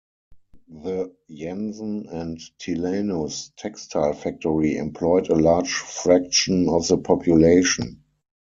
The 0.69 1.15
Jansen 1.29 2.07
and 2.09 2.39
Tilanus 2.57 3.51
textile 3.55 4.13
factory 4.13 4.75
employed 4.77 5.29
a 5.29 5.35
large 5.35 5.73
fraction 5.75 6.67
of 6.69 6.87
the 6.87 6.97
population. 6.97 8.01